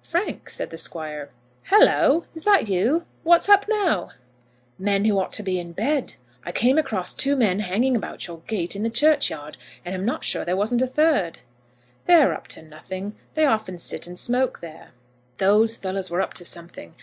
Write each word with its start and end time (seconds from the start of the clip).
"Frank," 0.00 0.48
said 0.48 0.70
the 0.70 0.78
Squire. 0.78 1.28
"Halloo! 1.64 2.22
is 2.34 2.44
that 2.44 2.66
you? 2.66 3.04
What's 3.24 3.46
up 3.46 3.66
now?" 3.68 4.08
"Men 4.78 5.04
who 5.04 5.18
ought 5.18 5.34
to 5.34 5.42
be 5.42 5.58
in 5.58 5.72
bed. 5.72 6.14
I 6.46 6.50
came 6.50 6.78
across 6.78 7.12
two 7.12 7.36
men 7.36 7.58
hanging 7.60 7.94
about 7.94 8.26
your 8.26 8.38
gate 8.46 8.74
in 8.74 8.84
the 8.84 8.88
churchyard, 8.88 9.58
and 9.84 9.94
I'm 9.94 10.06
not 10.06 10.24
sure 10.24 10.46
there 10.46 10.56
wasn't 10.56 10.80
a 10.80 10.86
third." 10.86 11.40
"They're 12.06 12.32
up 12.32 12.48
to 12.56 12.62
nothing. 12.62 13.16
They 13.34 13.44
often 13.44 13.76
sit 13.76 14.06
and 14.06 14.18
smoke 14.18 14.60
there." 14.60 14.92
"These 15.36 15.76
fellows 15.76 16.10
were 16.10 16.22
up 16.22 16.32
to 16.40 16.44
something. 16.46 16.94